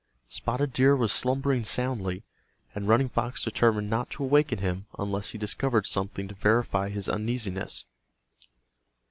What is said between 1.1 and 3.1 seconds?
slumbering soundly, and Running